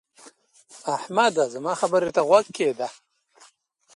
[0.95, 1.43] احمده!
[1.53, 2.87] زما خبرې ته غوږ کېږده.